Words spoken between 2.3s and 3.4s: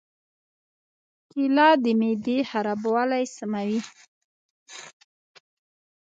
خرابوالی